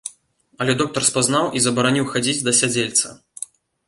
[0.63, 3.13] Але доктар спазнаў і забараніў хадзіць да сядзельца.